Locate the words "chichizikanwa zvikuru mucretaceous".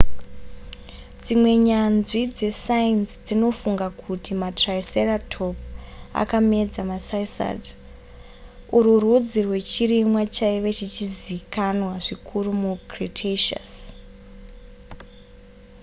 10.77-13.73